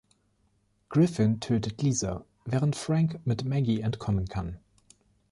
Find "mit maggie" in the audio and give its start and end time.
3.23-3.81